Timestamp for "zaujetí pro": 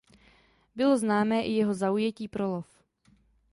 1.73-2.47